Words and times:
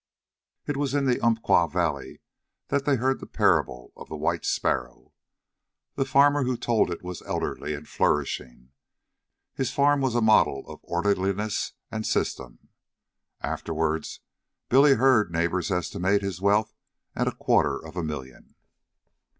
It 0.65 0.77
was 0.77 0.95
in 0.95 1.05
the 1.05 1.21
Umpqua 1.23 1.67
Valley 1.69 2.21
that 2.69 2.85
they 2.85 2.95
heard 2.95 3.19
the 3.19 3.27
parable 3.27 3.93
of 3.95 4.09
the 4.09 4.15
white 4.17 4.43
sparrow. 4.45 5.13
The 5.93 6.05
farmer 6.05 6.43
who 6.43 6.57
told 6.57 6.89
it 6.89 7.03
was 7.03 7.21
elderly 7.21 7.75
and 7.75 7.87
flourishing. 7.87 8.71
His 9.53 9.69
farm 9.71 10.01
was 10.01 10.15
a 10.15 10.19
model 10.21 10.67
of 10.67 10.79
orderliness 10.81 11.73
and 11.91 12.03
system. 12.03 12.69
Afterwards, 13.41 14.21
Billy 14.69 14.95
heard 14.95 15.31
neighbors 15.31 15.69
estimate 15.69 16.23
his 16.23 16.41
wealth 16.41 16.73
at 17.15 17.27
a 17.27 17.31
quarter 17.35 17.77
of 17.77 17.95
a 17.95 18.01
million. 18.03 18.55